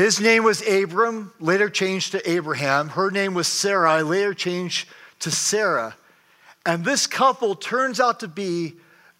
[0.00, 2.88] His name was Abram, later changed to Abraham.
[2.88, 4.88] Her name was Sarai, later changed
[5.18, 5.94] to Sarah.
[6.64, 8.76] And this couple turns out to be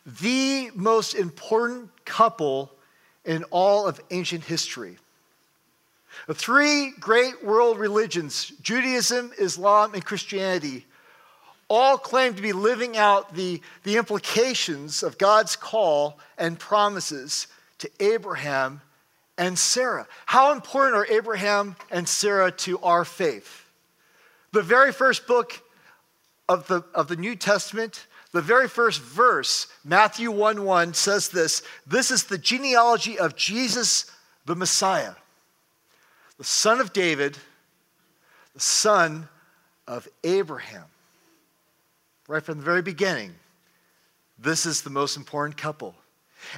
[0.07, 2.73] the most important couple
[3.27, 4.97] in all of ancient history.
[6.27, 10.87] The three great world religions, Judaism, Islam, and Christianity,
[11.69, 17.49] all claim to be living out the, the implications of God's call and promises
[17.81, 18.81] to Abraham
[19.41, 20.07] and Sarah.
[20.27, 23.65] How important are Abraham and Sarah to our faith?
[24.53, 25.61] The very first book
[26.47, 31.63] of the, of the New Testament, the very first verse, Matthew 1 1, says this
[31.87, 34.13] This is the genealogy of Jesus
[34.45, 35.15] the Messiah,
[36.37, 37.39] the son of David,
[38.55, 39.27] the son
[39.89, 40.85] of Abraham.
[42.29, 43.33] Right from the very beginning,
[44.39, 45.95] this is the most important couple.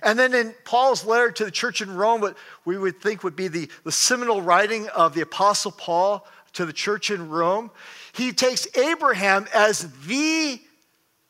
[0.03, 3.37] And then in Paul's letter to the church in Rome, what we would think would
[3.37, 7.71] be the, the seminal writing of the Apostle Paul to the church in Rome,
[8.13, 10.61] he takes Abraham as the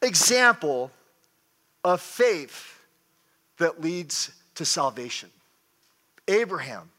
[0.01, 0.91] example
[1.85, 2.81] of faith
[3.59, 5.31] that leads to salvation.
[6.29, 6.91] Abraham,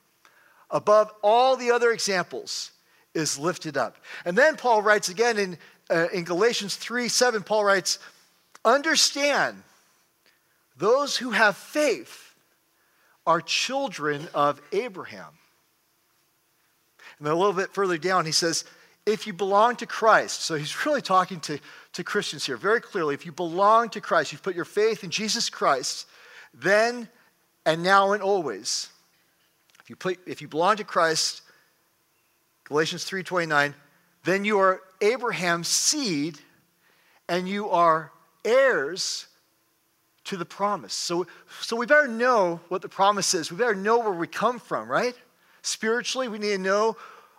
[0.71, 2.71] above all the other examples,
[3.13, 3.97] is lifted up.
[4.25, 5.57] And then Paul writes again in,
[5.89, 7.99] uh, in Galatians 3 7, Paul writes,
[8.65, 9.61] Understand,
[10.83, 12.35] those who have faith
[13.25, 15.29] are children of Abraham.
[17.17, 18.65] And then a little bit further down, he says,
[19.05, 21.57] if you belong to Christ, so he's really talking to,
[21.93, 23.13] to Christians here very clearly.
[23.13, 26.05] If you belong to Christ, you've put your faith in Jesus Christ,
[26.53, 27.07] then
[27.65, 28.89] and now and always.
[29.79, 31.43] If you, put, if you belong to Christ,
[32.65, 33.73] Galatians 3:29,
[34.25, 36.39] then you are Abraham's seed
[37.29, 38.11] and you are
[38.43, 39.27] heirs
[40.25, 40.93] to the promise.
[40.93, 41.27] So,
[41.61, 43.51] so we better know what the promise is.
[43.51, 45.15] We better know where we come from, right?
[45.61, 46.97] Spiritually, we need to know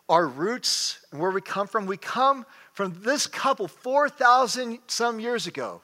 [0.09, 1.87] our roots and where we come from.
[1.87, 5.81] We come from this couple 4,000 some years ago.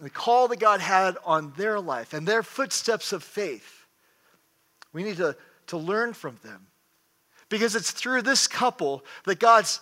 [0.00, 3.86] The call that God had on their life and their footsteps of faith.
[4.92, 5.36] We need to,
[5.68, 6.66] to learn from them.
[7.48, 9.80] Because it's through this couple that God's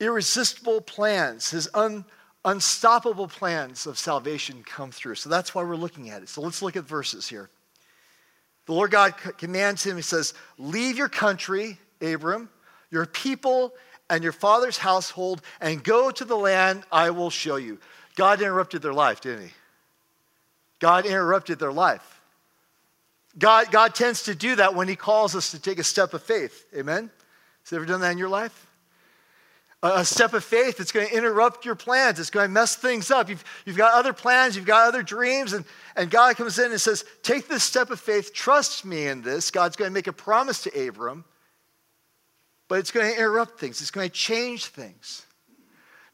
[0.00, 2.04] irresistible plans, his un,
[2.44, 5.16] unstoppable plans of salvation come through.
[5.16, 6.28] So that's why we're looking at it.
[6.28, 7.50] So let's look at verses here.
[8.66, 12.48] The Lord God commands him, he says, Leave your country Abram,
[12.90, 13.74] your people
[14.08, 17.78] and your father's household, and go to the land I will show you.
[18.16, 19.52] God interrupted their life, didn't he?
[20.78, 22.20] God interrupted their life.
[23.38, 26.22] God, God tends to do that when he calls us to take a step of
[26.22, 26.66] faith.
[26.76, 27.10] Amen?
[27.62, 28.66] Has he ever done that in your life?
[29.82, 32.20] A step of faith that's going to interrupt your plans.
[32.20, 33.30] It's going to mess things up.
[33.30, 35.64] You've, you've got other plans, you've got other dreams, and,
[35.96, 39.50] and God comes in and says, Take this step of faith, trust me in this.
[39.50, 41.24] God's going to make a promise to Abram
[42.70, 45.26] but it's going to interrupt things, it's going to change things.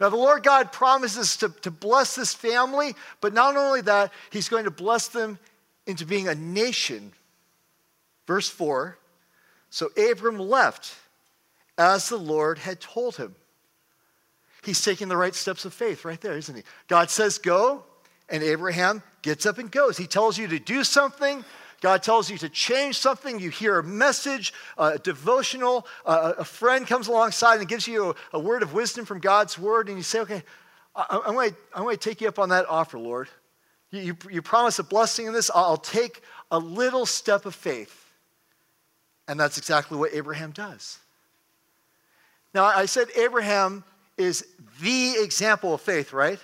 [0.01, 4.49] Now, the Lord God promises to, to bless this family, but not only that, He's
[4.49, 5.39] going to bless them
[5.87, 7.13] into being a nation.
[8.27, 8.97] Verse 4
[9.69, 10.95] So Abram left
[11.77, 13.35] as the Lord had told him.
[14.67, 16.65] He's taking the right steps of faith right there, isn't he?
[16.89, 17.85] God says, Go,
[18.29, 19.97] and Abraham gets up and goes.
[19.97, 21.45] He tells you to do something,
[21.81, 27.07] God tells you to change something, you hear a message, a devotional, a friend comes
[27.07, 30.43] alongside and gives you a, word of wisdom from God's word, and you say, Okay,
[30.97, 33.29] I, am going to take you up on that offer, Lord.
[33.93, 38.05] You promise a blessing in this, I'll take a little step of faith.
[39.29, 40.99] And that's exactly what Abraham does.
[42.53, 43.85] Now, I said Abraham
[44.17, 44.47] is
[44.81, 46.39] the example of faith, right?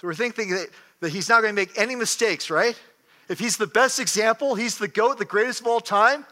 [0.00, 0.68] So we're thinking that,
[1.00, 2.78] that he's not going to make any mistakes, right?
[3.28, 6.24] If he's the best example, he's the GOAT, the greatest of all time.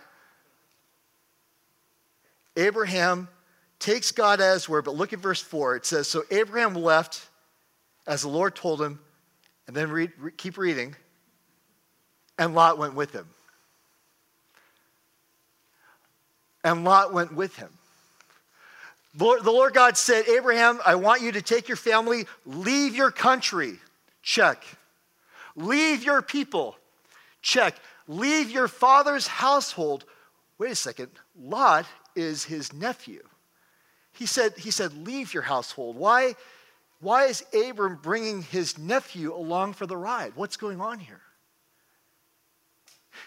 [2.57, 3.29] Abraham
[3.79, 5.77] takes God his word, but look at verse 4.
[5.77, 7.29] It says, So Abraham left
[8.07, 9.01] as the Lord told him,
[9.67, 10.95] and then read, re- keep reading,
[12.39, 13.27] and Lot went with him.
[16.63, 17.71] And Lot went with him.
[19.17, 22.95] The Lord, the Lord God said, Abraham, I want you to take your family, leave
[22.95, 23.79] your country.
[24.23, 24.63] Check.
[25.57, 26.77] Leave your people.
[27.41, 27.77] Check.
[28.07, 30.05] Leave your father's household.
[30.59, 31.09] Wait a second.
[31.41, 33.23] Lot is his nephew.
[34.13, 35.97] He said, he said, leave your household.
[35.97, 36.35] Why,
[37.01, 40.33] why is Abram bringing his nephew along for the ride?
[40.35, 41.21] What's going on here?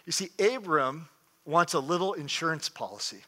[0.06, 1.10] You see, Abram
[1.46, 3.24] wants a little insurance policy.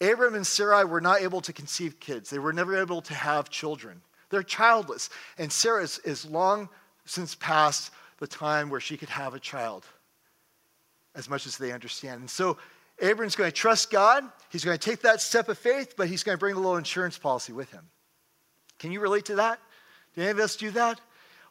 [0.00, 2.30] Abram and Sarai were not able to conceive kids.
[2.30, 4.02] They were never able to have children.
[4.30, 5.10] They're childless.
[5.38, 6.68] And Sarah is, is long
[7.04, 9.84] since past the time where she could have a child,
[11.14, 12.20] as much as they understand.
[12.20, 12.58] And so
[13.00, 14.24] Abram's going to trust God.
[14.50, 16.76] He's going to take that step of faith, but he's going to bring a little
[16.76, 17.88] insurance policy with him.
[18.78, 19.58] Can you relate to that?
[20.14, 21.00] Do any of us do that?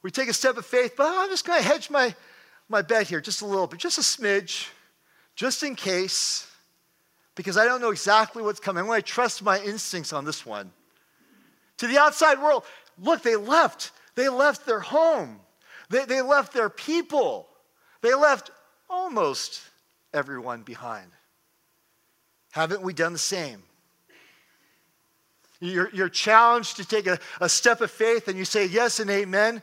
[0.02, 2.14] We take a step of faith, but I'm just going to hedge my,
[2.70, 4.68] my bet here just a little bit, just a smidge,
[5.36, 6.48] just in case,
[7.36, 8.82] because I don't know exactly what's coming.
[8.82, 10.72] I'm going to trust my instincts on this one.
[11.78, 12.64] To the outside world,
[13.02, 13.92] look, they left.
[14.16, 15.40] They left their home.
[15.90, 17.48] They, they left their people.
[18.02, 18.52] They left
[18.90, 19.62] almost
[20.14, 21.10] everyone behind.
[22.52, 23.64] Haven't we done the same?
[25.60, 29.10] You're, you're challenged to take a, a step of faith and you say yes and
[29.10, 29.62] amen,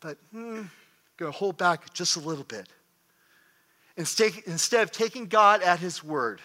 [0.00, 0.62] but hmm,
[1.18, 2.66] going to hold back just a little bit.
[3.96, 6.40] Instead, instead of taking God at his word.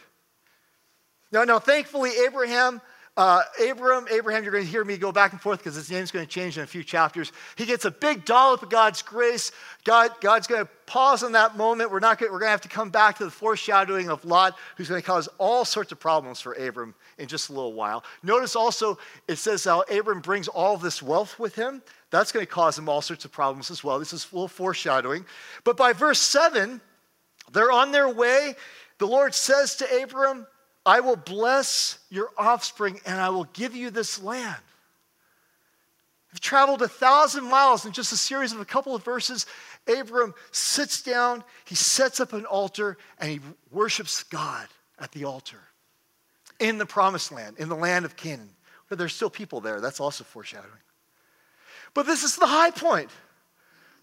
[1.32, 2.82] Now, now thankfully, Abraham
[3.18, 6.12] uh, Abram, Abraham, you're going to hear me go back and forth because his name's
[6.12, 7.32] going to change in a few chapters.
[7.56, 9.52] He gets a big dollop of God's grace.
[9.84, 11.90] God, God's going to pause on that moment.
[11.90, 14.56] We're not going, we're going to have to come back to the foreshadowing of Lot,
[14.76, 18.04] who's going to cause all sorts of problems for Abram in just a little while.
[18.22, 21.82] Notice also it says how Abram brings all this wealth with him.
[22.12, 23.98] That's going to cause him all sorts of problems as well.
[23.98, 25.26] This is little foreshadowing.
[25.64, 26.80] But by verse 7,
[27.52, 28.54] they're on their way.
[29.00, 30.46] The Lord says to Abram,
[30.88, 34.56] I will bless your offspring and I will give you this land.
[36.34, 39.46] I've traveled a thousand miles in just a series of a couple of verses.
[39.86, 44.68] Abram sits down, he sets up an altar, and he worships God
[44.98, 45.60] at the altar
[46.60, 48.50] in the promised land, in the land of Canaan.
[48.88, 49.82] But there's still people there.
[49.82, 50.72] That's also foreshadowing.
[51.94, 53.10] But this is the high point.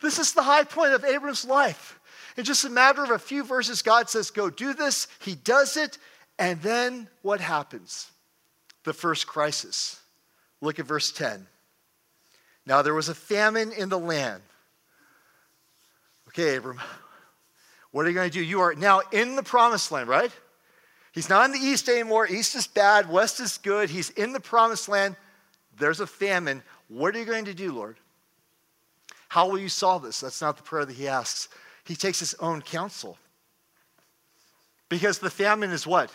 [0.02, 1.98] This is the high point of Abram's life.
[2.36, 5.08] In just a matter of a few verses, God says, Go do this.
[5.20, 5.98] He does it.
[6.38, 8.10] And then what happens?
[8.84, 10.00] The first crisis.
[10.60, 11.46] Look at verse 10.
[12.66, 14.42] Now there was a famine in the land.
[16.28, 16.80] Okay, Abram,
[17.92, 18.42] what are you going to do?
[18.42, 20.30] You are now in the promised land, right?
[21.12, 22.26] He's not in the east anymore.
[22.26, 23.88] East is bad, west is good.
[23.88, 25.14] He's in the promised land.
[25.78, 26.62] There's a famine.
[26.88, 27.96] What are you going to do, Lord?
[29.28, 30.20] How will you solve this?
[30.20, 31.48] That's not the prayer that he asks.
[31.84, 33.18] He takes his own counsel.
[34.88, 36.10] Because the famine is what?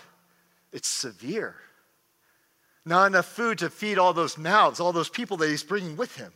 [0.72, 1.56] It's severe.
[2.86, 6.16] Not enough food to feed all those mouths, all those people that he's bringing with
[6.16, 6.32] him.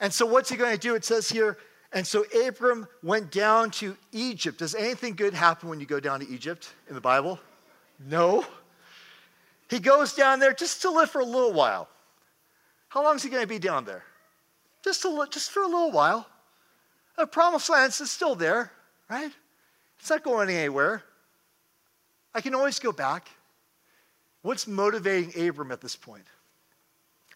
[0.00, 0.94] And so, what's he going to do?
[0.94, 1.58] It says here,
[1.92, 4.58] and so Abram went down to Egypt.
[4.58, 7.38] Does anything good happen when you go down to Egypt in the Bible?
[8.08, 8.44] No.
[9.68, 11.88] He goes down there just to live for a little while.
[12.88, 14.04] How long is he going to be down there?
[14.82, 16.26] Just, to, just for a little while.
[17.16, 18.72] The promised land is still there,
[19.08, 19.30] right?
[20.00, 21.02] It's not going anywhere.
[22.34, 23.28] I can always go back.
[24.42, 26.26] What's motivating Abram at this point?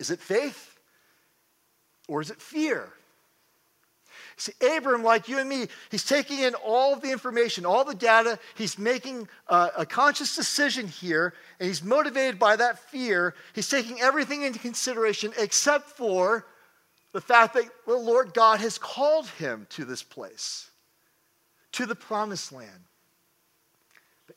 [0.00, 0.78] Is it faith
[2.08, 2.92] or is it fear?
[4.38, 8.38] See, Abram, like you and me, he's taking in all the information, all the data.
[8.54, 13.34] He's making a, a conscious decision here, and he's motivated by that fear.
[13.54, 16.46] He's taking everything into consideration except for
[17.12, 20.70] the fact that the Lord God has called him to this place,
[21.72, 22.84] to the promised land.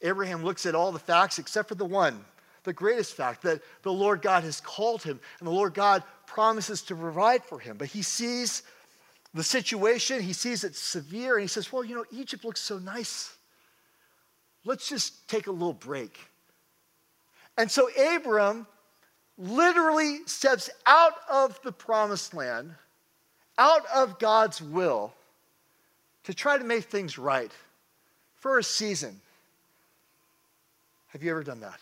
[0.01, 2.23] Abraham looks at all the facts except for the one,
[2.63, 6.81] the greatest fact that the Lord God has called him and the Lord God promises
[6.83, 7.77] to provide for him.
[7.77, 8.63] But he sees
[9.33, 12.79] the situation, he sees it's severe, and he says, Well, you know, Egypt looks so
[12.79, 13.35] nice.
[14.65, 16.19] Let's just take a little break.
[17.57, 18.67] And so Abram
[19.37, 22.73] literally steps out of the promised land,
[23.57, 25.13] out of God's will,
[26.23, 27.51] to try to make things right
[28.35, 29.19] for a season.
[31.09, 31.79] Have you ever done that?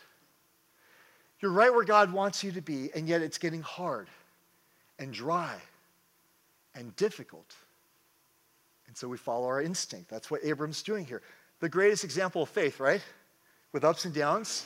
[1.39, 4.07] You're right where God wants you to be, and yet it's getting hard
[4.98, 5.55] and dry
[6.74, 7.55] and difficult.
[8.88, 10.10] And so we follow our instinct.
[10.10, 11.22] That's what Abram's doing here.
[11.60, 13.01] The greatest example of faith, right?
[13.72, 14.65] With ups and downs.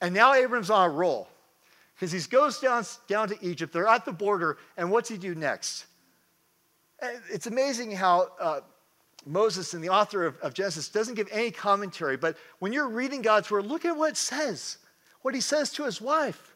[0.00, 1.28] And now Abram's on a roll
[1.94, 3.72] because he goes down, down to Egypt.
[3.72, 5.86] They're at the border, and what's he do next?
[7.30, 8.60] It's amazing how uh,
[9.28, 13.20] Moses and the author of, of, Genesis doesn't give any commentary, but when you're reading
[13.20, 14.78] God's word, look at what it says,
[15.20, 16.54] what he says to his wife.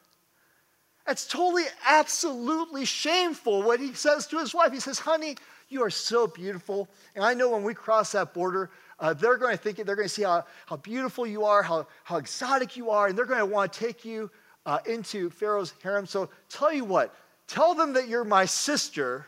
[1.07, 4.73] That's totally, absolutely shameful what he says to his wife.
[4.73, 5.37] He says, Honey,
[5.69, 6.89] you are so beautiful.
[7.15, 10.09] And I know when we cross that border, uh, they're going to think, they're going
[10.09, 13.41] to see how, how beautiful you are, how, how exotic you are, and they're going
[13.41, 14.31] to want to take you
[14.65, 16.07] uh, into Pharaoh's harem.
[16.07, 17.15] So tell you what,
[17.49, 19.27] tell them that you're my sister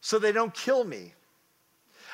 [0.00, 1.12] so they don't kill me.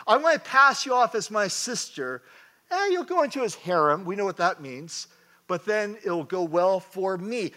[0.09, 2.23] I'm going to pass you off as my sister.
[2.71, 4.05] Eh, you'll go into his harem.
[4.05, 5.07] We know what that means.
[5.47, 7.53] But then it'll go well for me.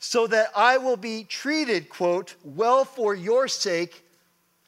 [0.00, 4.04] So that I will be treated, quote, well for your sake.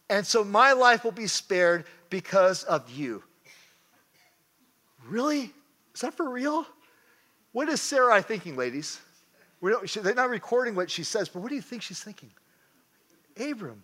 [0.08, 3.22] And so my life will be spared because of you.
[5.08, 5.52] Really?
[5.94, 6.64] Is that for real?
[7.52, 9.00] What is Sarai thinking, ladies?
[9.62, 12.30] They're not recording what she says, but what do you think she's thinking?
[13.38, 13.82] Abram,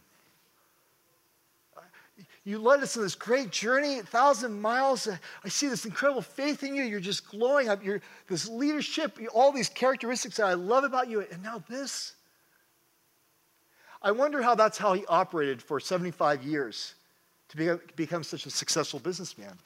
[2.45, 5.09] you led us on this great journey, a thousand miles.
[5.45, 6.83] I see this incredible faith in you.
[6.83, 7.85] You're just glowing up.
[7.85, 11.21] You're this leadership, all these characteristics that I love about you.
[11.21, 12.15] And now this.
[14.03, 16.95] I wonder how that's how he operated for 75 years
[17.51, 19.57] to be, become such a successful businessman.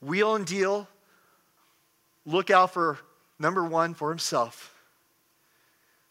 [0.00, 0.88] Wheel and deal,
[2.24, 2.98] look out for
[3.38, 4.74] number one for himself.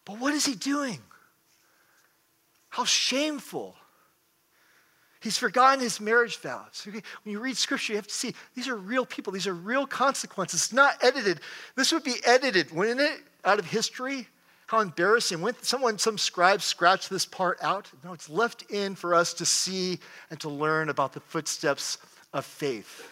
[0.04, 1.00] But what is he doing?
[2.68, 3.74] How shameful.
[5.20, 6.86] He's forgotten his marriage vows.
[6.86, 9.86] When you read scripture, you have to see these are real people, these are real
[9.86, 10.64] consequences.
[10.64, 11.40] It's not edited.
[11.74, 14.28] This would be edited, wouldn't it, out of history?
[14.66, 15.40] How embarrassing.
[15.40, 19.46] When someone, some scribe scratched this part out, no, it's left in for us to
[19.46, 21.98] see and to learn about the footsteps
[22.32, 23.08] of faith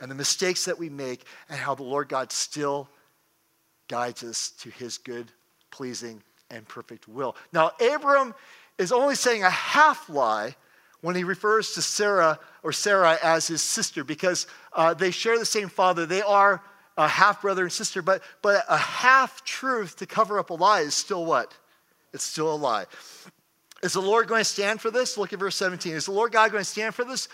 [0.00, 2.88] and the mistakes that we make and how the Lord God still
[3.88, 5.32] guides us to his good,
[5.70, 7.34] pleasing, and perfect will.
[7.52, 8.34] Now, Abram
[8.78, 10.54] is only saying a half lie
[11.00, 15.46] when he refers to Sarah or Sarah as his sister because uh, they share the
[15.46, 16.06] same father.
[16.06, 16.62] They are
[16.96, 20.80] a half brother and sister, but, but a half truth to cover up a lie
[20.80, 21.56] is still what?
[22.12, 22.86] It's still a lie.
[23.82, 25.16] Is the Lord going to stand for this?
[25.16, 25.94] Look at verse 17.
[25.94, 27.28] Is the Lord God going to stand for this?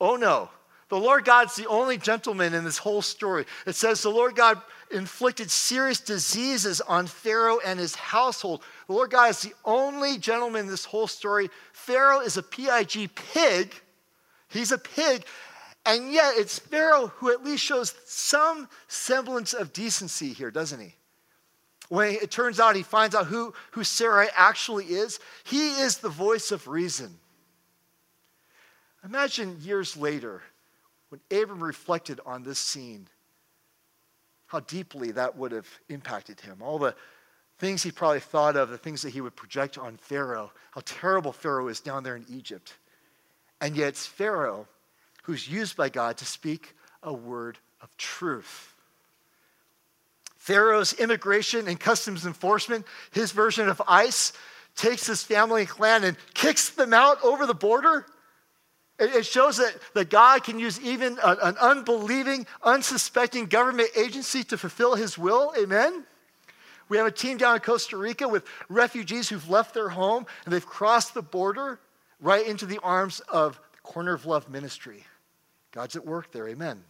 [0.00, 0.48] Oh no.
[0.90, 3.46] The Lord God's the only gentleman in this whole story.
[3.64, 8.62] It says the Lord God inflicted serious diseases on Pharaoh and his household.
[8.88, 11.48] The Lord God is the only gentleman in this whole story.
[11.72, 13.72] Pharaoh is a PIG pig.
[14.48, 15.24] He's a pig.
[15.86, 20.96] And yet it's Pharaoh who at least shows some semblance of decency here, doesn't he?
[21.88, 26.08] When it turns out he finds out who, who Sarai actually is, he is the
[26.08, 27.16] voice of reason.
[29.04, 30.42] Imagine years later
[31.10, 33.08] when Abram reflected on this scene,
[34.46, 36.62] how deeply that would have impacted him.
[36.62, 36.94] All the
[37.58, 41.32] things he probably thought of, the things that he would project on Pharaoh, how terrible
[41.32, 42.74] Pharaoh is down there in Egypt.
[43.60, 44.66] And yet it's Pharaoh
[45.24, 48.74] who's used by God to speak a word of truth.
[50.36, 54.32] Pharaoh's immigration and customs enforcement, his version of ICE,
[54.74, 58.06] takes his family and clan and kicks them out over the border
[59.00, 64.94] it shows that, that God can use even an unbelieving, unsuspecting government agency to fulfill
[64.94, 65.52] his will.
[65.58, 66.04] Amen?
[66.88, 70.52] We have a team down in Costa Rica with refugees who've left their home and
[70.52, 71.80] they've crossed the border
[72.20, 75.04] right into the arms of the Corner of Love ministry.
[75.72, 76.48] God's at work there.
[76.48, 76.82] Amen.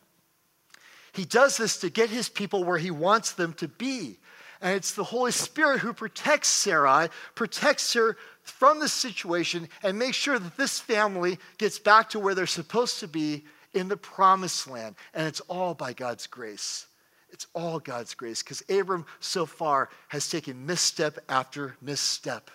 [1.13, 4.19] He does this to get his people where he wants them to be.
[4.63, 8.17] And it's the Holy Spirit who protects Sarai, protects her
[8.51, 13.01] from this situation, and make sure that this family gets back to where they're supposed
[13.01, 14.97] to be in the promised land.
[15.15, 16.87] And it's all by God's grace.
[17.31, 22.51] It's all God's grace because Abram so far has taken misstep after misstep.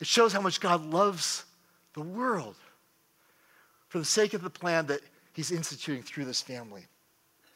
[0.00, 1.44] It shows how much God loves
[1.94, 2.56] the world
[3.88, 5.00] for the sake of the plan that
[5.34, 6.86] he's instituting through this family.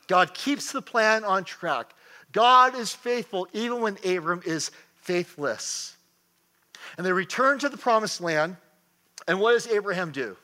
[0.07, 1.95] God keeps the plan on track.
[2.33, 5.97] God is faithful even when Abram is faithless.
[6.97, 8.57] And they return to the promised land.
[9.27, 10.37] And what does Abraham do?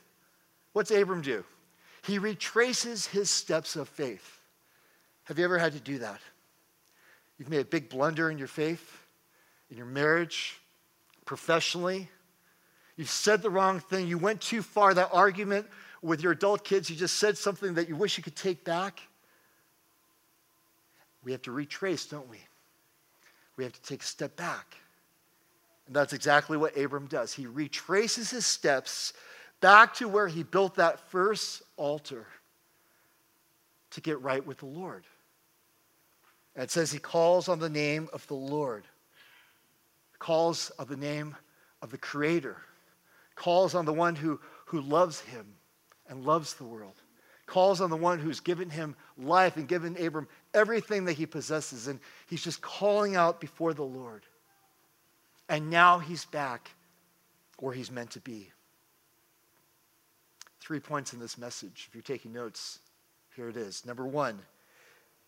[0.73, 1.43] What's Abram do?
[2.03, 4.39] He retraces his steps of faith.
[5.25, 6.19] Have you ever had to do that?
[7.37, 9.05] You've made a big blunder in your faith,
[9.69, 10.59] in your marriage,
[11.25, 12.09] professionally.
[12.97, 14.07] You've said the wrong thing.
[14.07, 14.93] You went too far.
[14.93, 15.67] That argument
[16.01, 19.01] with your adult kids, you just said something that you wish you could take back.
[21.23, 22.39] We have to retrace, don't we?
[23.57, 24.75] We have to take a step back.
[25.91, 27.33] And that's exactly what Abram does.
[27.33, 29.11] He retraces his steps
[29.59, 32.25] back to where he built that first altar
[33.89, 35.03] to get right with the Lord.
[36.55, 38.85] And it says he calls on the name of the Lord,
[40.17, 41.35] calls on the name
[41.81, 42.55] of the Creator,
[43.35, 45.45] calls on the one who, who loves him
[46.07, 46.95] and loves the world
[47.47, 51.87] calls on the one who's given him life and given Abram everything that he possesses.
[51.87, 54.23] And he's just calling out before the Lord.
[55.51, 56.71] And now he's back
[57.59, 58.49] where he's meant to be.
[60.61, 61.87] Three points in this message.
[61.89, 62.79] If you're taking notes,
[63.35, 63.85] here it is.
[63.85, 64.39] Number one,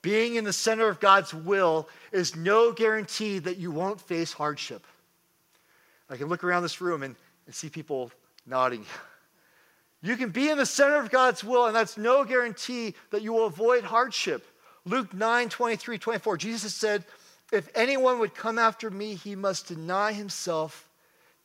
[0.01, 4.87] being in the center of God's will is no guarantee that you won't face hardship.
[6.09, 8.09] I can look around this room and, and see people
[8.47, 8.85] nodding.
[10.05, 13.31] You can be in the center of God's will, and that's no guarantee that you
[13.31, 14.45] will avoid hardship.
[14.83, 17.05] Luke 9 23, 24, Jesus said,
[17.53, 20.89] If anyone would come after me, he must deny himself,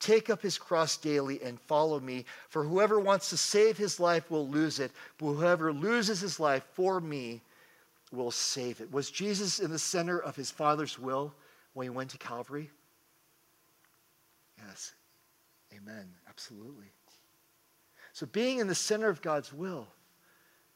[0.01, 2.25] take up his cross daily, and follow me.
[2.49, 6.65] For whoever wants to save his life will lose it, but whoever loses his life
[6.73, 7.43] for me
[8.11, 8.91] will save it.
[8.91, 11.35] Was Jesus in the center of his Father's will
[11.75, 12.71] when he went to Calvary?
[14.67, 14.95] Yes.
[15.77, 16.09] Amen.
[16.27, 16.87] Absolutely.
[18.15, 19.87] So, being in the center of God's will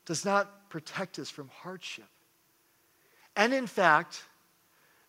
[0.05, 2.05] does not protect us from hardship.
[3.35, 4.25] And in fact,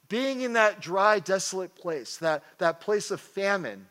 [0.10, 3.88] being in that dry, desolate place, that, that place of famine,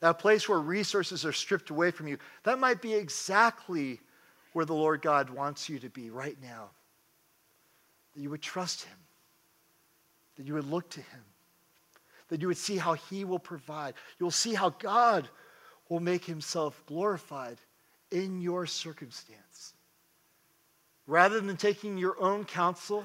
[0.00, 4.00] that place where resources are stripped away from you, that might be exactly
[4.52, 6.70] where the Lord God wants you to be right now.
[8.14, 8.96] That you would trust Him,
[10.36, 11.20] that you would look to Him,
[12.28, 13.94] that you would see how He will provide.
[14.18, 15.28] You'll see how God
[15.88, 17.58] will make Himself glorified
[18.10, 19.74] in your circumstance.
[21.06, 23.04] Rather than taking your own counsel,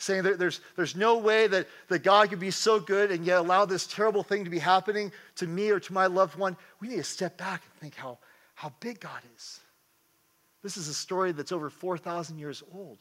[0.00, 3.66] saying there's, there's no way that, that God could be so good and yet allow
[3.66, 6.96] this terrible thing to be happening to me or to my loved one, we need
[6.96, 8.18] to step back and think how,
[8.54, 9.60] how big God is.
[10.62, 12.98] This is a story that's over 4,000 years old.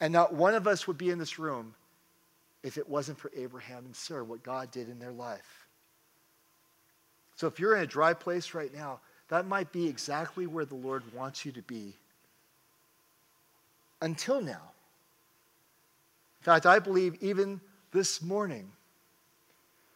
[0.00, 1.74] And not one of us would be in this room
[2.62, 5.66] if it wasn't for Abraham and Sarah, what God did in their life.
[7.36, 10.74] So if you're in a dry place right now, that might be exactly where the
[10.74, 11.94] Lord wants you to be
[14.00, 14.69] until now.
[16.40, 17.60] In fact, I believe even
[17.92, 18.70] this morning,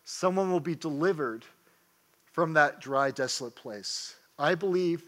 [0.04, 1.44] someone will be delivered
[2.32, 4.16] from that dry, desolate place.
[4.38, 5.04] I believe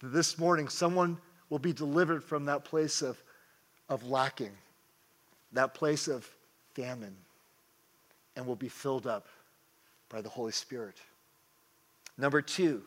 [0.00, 1.16] that this morning, someone
[1.48, 3.22] will be delivered from that place of,
[3.88, 4.52] of lacking,
[5.52, 6.28] that place of
[6.74, 7.16] famine,
[8.36, 9.28] and will be filled up
[10.10, 10.96] by the Holy Spirit.
[12.18, 12.82] Number two,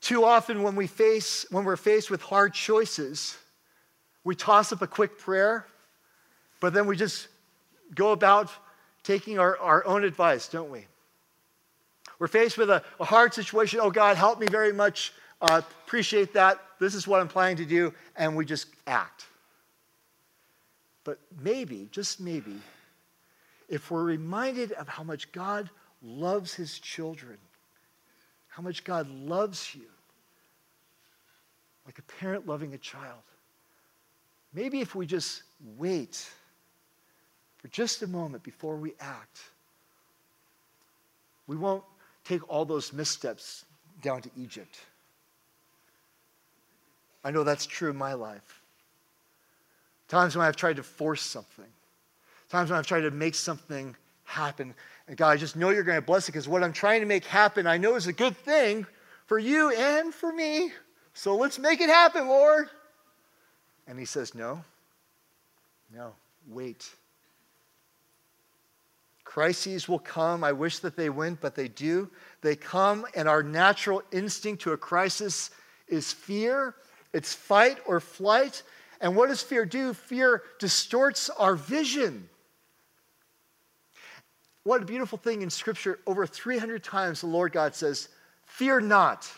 [0.00, 3.36] too often when we face when we're faced with hard choices,
[4.24, 5.66] we toss up a quick prayer
[6.60, 7.28] but then we just
[7.94, 8.50] go about
[9.02, 10.86] taking our, our own advice, don't we?
[12.18, 13.80] We're faced with a, a hard situation.
[13.80, 15.12] Oh, God, help me very much.
[15.40, 16.60] Uh, appreciate that.
[16.80, 17.94] This is what I'm planning to do.
[18.16, 19.26] And we just act.
[21.04, 22.56] But maybe, just maybe,
[23.68, 25.70] if we're reminded of how much God
[26.02, 27.38] loves his children,
[28.48, 29.86] how much God loves you,
[31.86, 33.22] like a parent loving a child,
[34.52, 35.44] maybe if we just
[35.78, 36.28] wait
[37.58, 39.40] for just a moment before we act,
[41.46, 41.84] we won't
[42.24, 43.64] take all those missteps
[44.02, 44.78] down to Egypt.
[47.24, 48.62] I know that's true in my life.
[50.08, 51.66] Times when I've tried to force something,
[52.48, 53.94] times when I've tried to make something
[54.24, 54.74] happen.
[55.06, 57.06] And God, I just know you're going to bless it because what I'm trying to
[57.06, 58.86] make happen, I know is a good thing
[59.26, 60.70] for you and for me.
[61.14, 62.68] So let's make it happen, Lord.
[63.86, 64.62] And He says, No,
[65.94, 66.12] no,
[66.46, 66.88] wait.
[69.28, 70.42] Crises will come.
[70.42, 72.10] I wish that they went, but they do.
[72.40, 75.50] They come, and our natural instinct to a crisis
[75.86, 76.74] is fear.
[77.12, 78.62] It's fight or flight.
[79.02, 79.92] And what does fear do?
[79.92, 82.26] Fear distorts our vision.
[84.62, 85.98] What a beautiful thing in Scripture.
[86.06, 88.08] Over 300 times the Lord God says,
[88.46, 89.30] Fear not.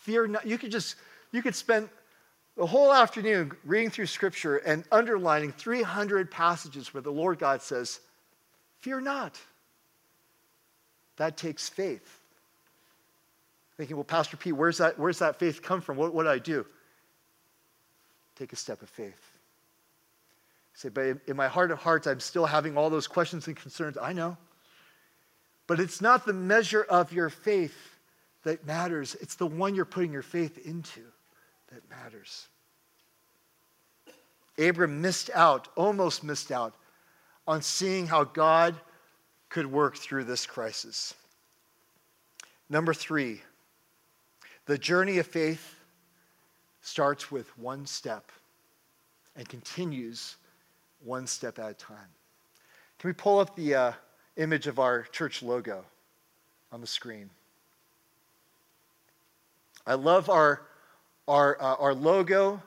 [0.00, 0.46] Fear not.
[0.46, 0.96] You could just,
[1.30, 1.90] you could spend
[2.56, 8.00] the whole afternoon reading through Scripture and underlining 300 passages where the Lord God says,
[8.80, 9.38] Fear not.
[11.16, 12.20] That takes faith.
[13.76, 15.96] Thinking, well, Pastor Pete, where's that, where's that faith come from?
[15.96, 16.64] What would I do?
[18.36, 19.20] Take a step of faith.
[20.74, 23.96] Say, but in my heart of hearts, I'm still having all those questions and concerns.
[24.00, 24.36] I know.
[25.66, 27.76] But it's not the measure of your faith
[28.44, 31.00] that matters, it's the one you're putting your faith into
[31.72, 32.46] that matters.
[34.58, 36.74] Abram missed out, almost missed out
[37.46, 38.74] on seeing how God
[39.48, 41.14] could work through this crisis.
[42.68, 43.42] Number three,
[44.66, 45.76] the journey of faith
[46.80, 48.32] starts with one step
[49.36, 50.36] and continues
[51.04, 52.08] one step at a time.
[52.98, 53.92] Can we pull up the uh,
[54.36, 55.84] image of our church logo
[56.72, 57.30] on the screen?
[59.86, 60.62] I love our,
[61.28, 62.60] our, uh, our logo.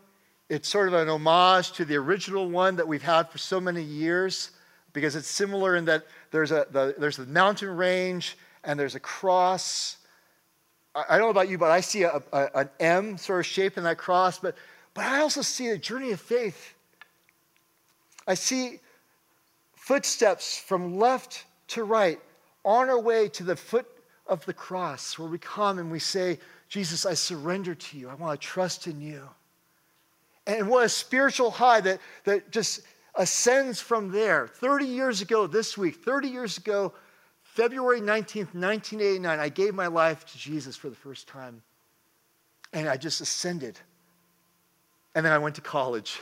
[0.47, 3.83] It's sort of an homage to the original one that we've had for so many
[3.83, 4.51] years
[4.93, 8.99] because it's similar in that there's a the, there's the mountain range and there's a
[8.99, 9.97] cross.
[10.95, 13.45] I, I don't know about you, but I see a, a, an M sort of
[13.45, 14.55] shape in that cross, but
[14.93, 16.73] but I also see a journey of faith.
[18.27, 18.79] I see
[19.75, 22.19] footsteps from left to right
[22.63, 23.87] on our way to the foot
[24.27, 28.09] of the cross where we come and we say, Jesus, I surrender to you.
[28.09, 29.27] I want to trust in you.
[30.45, 32.81] And what a spiritual high that, that just
[33.19, 34.47] ascends from there.
[34.47, 36.93] 30 years ago this week, 30 years ago,
[37.43, 41.61] February 19th, 1989, I gave my life to Jesus for the first time.
[42.71, 43.77] And I just ascended
[45.15, 46.21] And then I went to college.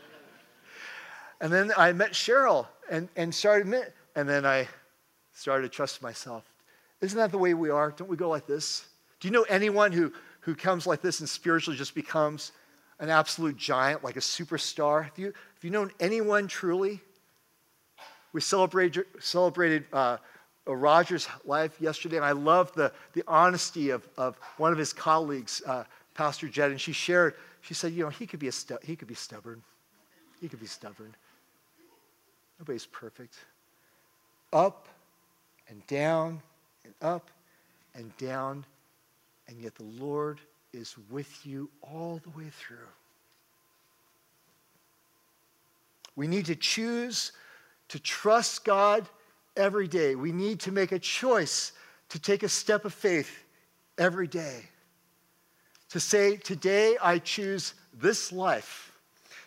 [1.40, 4.68] and then I met Cheryl and, and started, and then I
[5.34, 6.44] started to trust myself.
[7.00, 7.90] Isn't that the way we are?
[7.90, 8.86] Don't we go like this?
[9.20, 12.52] Do you know anyone who, who comes like this and spiritually just becomes
[13.00, 15.10] an absolute giant, like a superstar?
[15.16, 17.00] You, have you known anyone truly?
[18.32, 20.18] We celebrated, celebrated uh,
[20.64, 25.60] Roger's life yesterday, and I loved the, the honesty of, of one of his colleagues,
[25.66, 25.82] uh,
[26.14, 28.94] Pastor Jed, and she shared, she said, you know, he could be, a stu- he
[28.94, 29.60] could be stubborn.
[30.40, 31.12] He could be stubborn.
[32.60, 33.34] Nobody's perfect.
[34.52, 34.86] Up
[35.68, 36.40] and down
[36.84, 37.30] and up
[37.96, 38.64] and down,
[39.48, 40.38] and yet the Lord
[40.72, 42.76] is with you all the way through.
[46.18, 47.30] We need to choose
[47.90, 49.08] to trust God
[49.56, 50.16] every day.
[50.16, 51.70] We need to make a choice
[52.08, 53.44] to take a step of faith
[53.98, 54.64] every day.
[55.90, 58.90] To say, today I choose this life.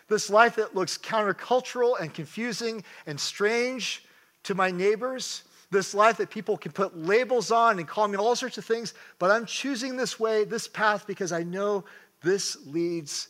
[0.08, 4.06] This life that looks countercultural and confusing and strange
[4.44, 5.42] to my neighbors.
[5.70, 8.94] This life that people can put labels on and call me all sorts of things.
[9.18, 11.84] But I'm choosing this way, this path, because I know
[12.22, 13.28] this leads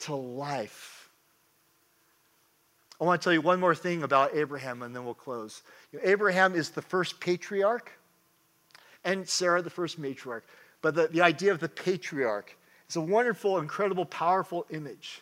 [0.00, 1.01] to life.
[3.02, 5.64] I want to tell you one more thing about Abraham and then we'll close.
[5.90, 7.90] You know, Abraham is the first patriarch
[9.02, 10.42] and Sarah the first matriarch.
[10.82, 12.56] But the, the idea of the patriarch
[12.88, 15.20] is a wonderful, incredible, powerful image.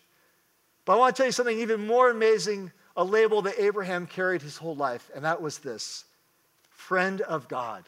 [0.85, 4.43] But I want to tell you something even more amazing a label that Abraham carried
[4.43, 6.05] his whole life, and that was this
[6.69, 7.85] friend of God.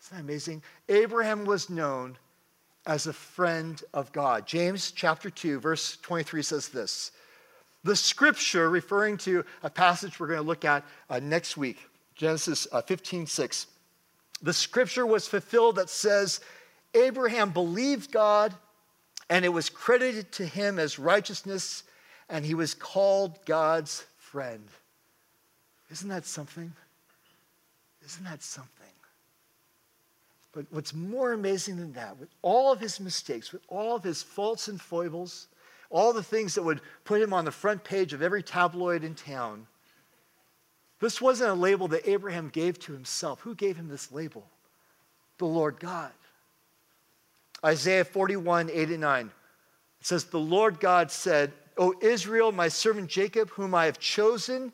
[0.00, 0.62] Isn't that amazing?
[0.88, 2.16] Abraham was known
[2.86, 4.46] as a friend of God.
[4.46, 7.10] James chapter 2, verse 23 says this
[7.84, 11.78] the scripture, referring to a passage we're going to look at uh, next week,
[12.14, 13.66] Genesis uh, 15 6.
[14.42, 16.40] The scripture was fulfilled that says,
[16.94, 18.54] Abraham believed God,
[19.30, 21.84] and it was credited to him as righteousness,
[22.28, 24.66] and he was called God's friend.
[25.90, 26.72] Isn't that something?
[28.04, 28.70] Isn't that something?
[30.52, 34.22] But what's more amazing than that, with all of his mistakes, with all of his
[34.22, 35.48] faults and foibles,
[35.94, 39.14] all the things that would put him on the front page of every tabloid in
[39.14, 39.68] town.
[40.98, 43.40] This wasn't a label that Abraham gave to himself.
[43.42, 44.44] Who gave him this label?
[45.38, 46.10] The Lord God.
[47.64, 49.26] Isaiah 41, 8 and 9.
[50.00, 54.72] It says, The Lord God said, O Israel, my servant Jacob, whom I have chosen,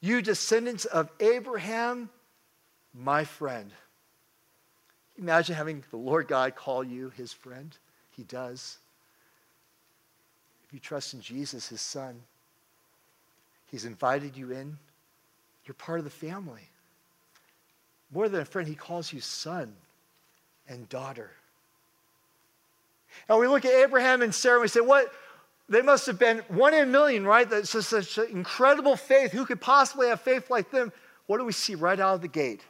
[0.00, 2.08] you descendants of Abraham,
[2.94, 3.70] my friend.
[5.18, 7.76] Imagine having the Lord God call you his friend.
[8.10, 8.78] He does
[10.72, 12.20] you trust in Jesus, his son,
[13.70, 14.78] he's invited you in.
[15.66, 16.68] You're part of the family.
[18.12, 19.72] More than a friend, he calls you son
[20.68, 21.30] and daughter.
[23.28, 25.12] And we look at Abraham and Sarah and we say, what?
[25.68, 27.48] They must have been one in a million, right?
[27.48, 29.32] That's just such incredible faith.
[29.32, 30.92] Who could possibly have faith like them?
[31.26, 32.62] What do we see right out of the gate?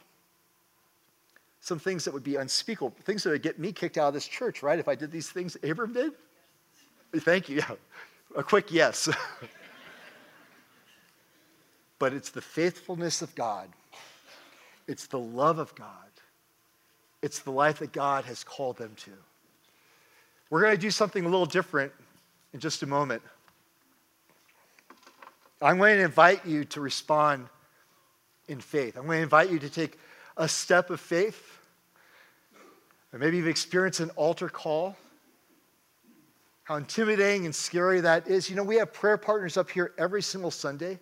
[1.59, 4.27] Some things that would be unspeakable, things that would get me kicked out of this
[4.27, 4.77] church, right?
[4.77, 6.11] If I did these things Abraham did.
[7.19, 7.57] Thank you.
[7.57, 7.75] Yeah.
[8.35, 9.09] A quick yes.
[11.99, 13.69] but it's the faithfulness of God,
[14.87, 15.87] it's the love of God,
[17.21, 19.11] it's the life that God has called them to.
[20.49, 21.91] We're going to do something a little different
[22.53, 23.21] in just a moment.
[25.61, 27.47] I'm going to invite you to respond
[28.47, 28.97] in faith.
[28.97, 29.97] I'm going to invite you to take
[30.35, 31.59] a step of faith.
[33.13, 34.97] Maybe you've experienced an altar call
[36.63, 38.49] how intimidating and scary that is.
[38.49, 40.99] You know, we have prayer partners up here every single Sunday.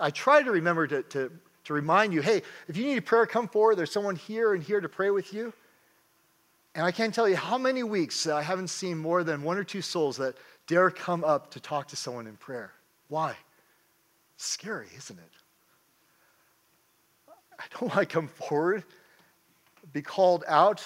[0.00, 1.30] I try to remember to, to,
[1.64, 3.76] to remind you hey, if you need a prayer, come forward.
[3.76, 5.52] There's someone here and here to pray with you.
[6.74, 9.64] And I can't tell you how many weeks I haven't seen more than one or
[9.64, 12.72] two souls that dare come up to talk to someone in prayer.
[13.08, 13.36] Why?
[14.38, 15.30] Scary, isn't it?
[17.58, 18.82] I don't want to come forward,
[19.92, 20.82] be called out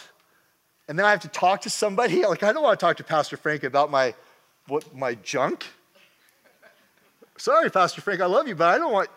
[0.89, 2.23] and then I have to talk to somebody.
[2.29, 4.15] Like, I don't want to talk to Pastor Frank about my,
[4.67, 5.67] what, my junk.
[7.37, 9.09] Sorry, Pastor Frank, I love you, but I don't want,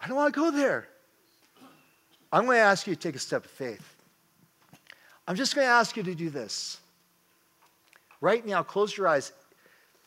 [0.00, 0.86] I don't want to go there.
[2.30, 3.96] I'm going to ask you to take a step of faith.
[5.26, 6.78] I'm just going to ask you to do this.
[8.20, 9.32] Right now, close your eyes.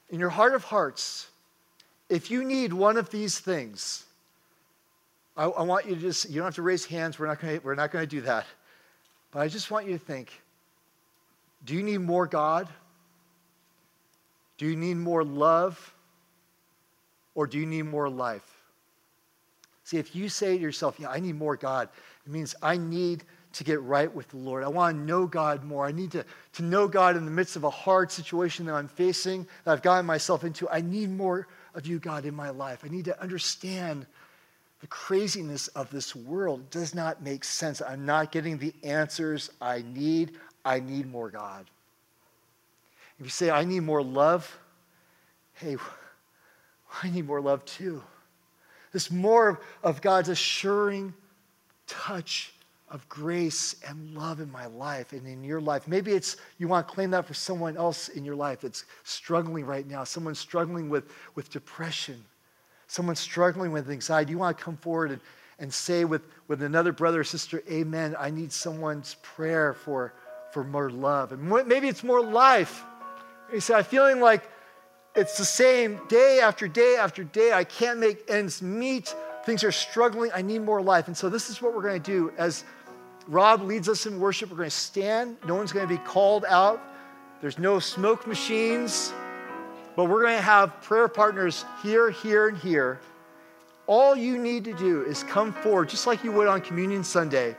[0.09, 1.27] In your heart of hearts,
[2.09, 4.05] if you need one of these things,
[5.35, 7.17] I, I want you to just, you don't have to raise hands.
[7.17, 8.45] We're not going to, we're not going to do that.
[9.31, 10.31] But I just want you to think
[11.65, 12.67] do you need more God?
[14.57, 15.93] Do you need more love?
[17.33, 18.45] Or do you need more life?
[19.83, 21.89] See, if you say to yourself, Yeah, I need more God,
[22.25, 24.63] it means I need to get right with the Lord.
[24.63, 25.85] I want to know God more.
[25.85, 28.87] I need to, to know God in the midst of a hard situation that I'm
[28.87, 30.69] facing, that I've gotten myself into.
[30.69, 32.83] I need more of you, God, in my life.
[32.85, 34.05] I need to understand
[34.79, 36.61] the craziness of this world.
[36.61, 37.81] It does not make sense.
[37.81, 40.31] I'm not getting the answers I need.
[40.63, 41.65] I need more God.
[43.19, 44.57] If you say, I need more love,
[45.53, 45.77] hey,
[47.03, 48.01] I need more love too.
[48.91, 51.13] This more of God's assuring
[51.87, 52.53] touch
[52.91, 55.87] of grace and love in my life and in your life.
[55.87, 59.65] Maybe it's you want to claim that for someone else in your life that's struggling
[59.65, 62.21] right now, someone struggling with, with depression,
[62.87, 64.31] someone struggling with anxiety.
[64.31, 65.21] You want to come forward and,
[65.59, 68.13] and say with, with another brother or sister, Amen.
[68.19, 70.13] I need someone's prayer for,
[70.51, 71.31] for more love.
[71.31, 72.83] And maybe it's more life.
[73.51, 74.43] You say, I'm feeling like
[75.15, 77.51] it's the same day after day after day.
[77.51, 79.13] I can't make ends meet.
[79.45, 80.31] Things are struggling.
[80.33, 81.07] I need more life.
[81.07, 82.63] And so, this is what we're going to do as
[83.27, 84.49] Rob leads us in worship.
[84.49, 85.37] We're going to stand.
[85.45, 86.81] No one's going to be called out.
[87.41, 89.11] There's no smoke machines.
[89.95, 92.99] But we're going to have prayer partners here, here, and here.
[93.87, 97.57] All you need to do is come forward, just like you would on Communion Sunday,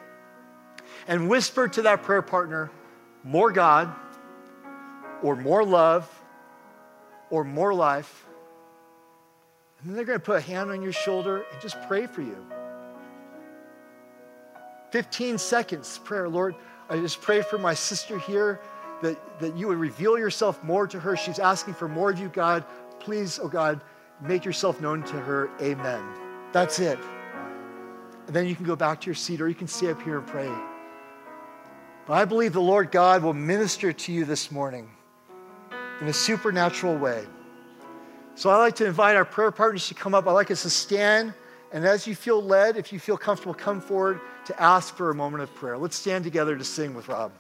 [1.06, 2.70] and whisper to that prayer partner,
[3.24, 3.94] more God,
[5.22, 6.08] or more love,
[7.30, 8.26] or more life.
[9.80, 12.22] And then they're going to put a hand on your shoulder and just pray for
[12.22, 12.36] you.
[14.90, 16.28] 15 seconds prayer.
[16.28, 16.54] Lord,
[16.88, 18.60] I just pray for my sister here
[19.02, 21.16] that, that you would reveal yourself more to her.
[21.16, 22.64] She's asking for more of you, God.
[23.00, 23.80] Please, oh God,
[24.20, 25.50] make yourself known to her.
[25.60, 26.04] Amen.
[26.52, 26.98] That's it.
[28.26, 30.18] And then you can go back to your seat or you can stay up here
[30.18, 30.52] and pray.
[32.06, 34.90] But I believe the Lord God will minister to you this morning
[36.00, 37.24] in a supernatural way.
[38.34, 40.26] So I'd like to invite our prayer partners to come up.
[40.26, 41.32] I'd like us to stand.
[41.72, 45.14] And as you feel led, if you feel comfortable, come forward to ask for a
[45.14, 45.78] moment of prayer.
[45.78, 47.32] Let's stand together to sing with Rob.